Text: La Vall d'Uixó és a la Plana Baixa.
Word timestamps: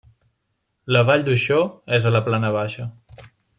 La 0.95 1.03
Vall 1.09 1.27
d'Uixó 1.27 1.59
és 1.99 2.09
a 2.09 2.13
la 2.17 2.23
Plana 2.31 2.53
Baixa. 2.59 2.89